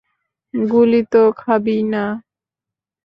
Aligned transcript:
গুলি 0.53 1.01
তো 1.11 1.21
খাবিই 1.39 1.81
না? 1.93 2.03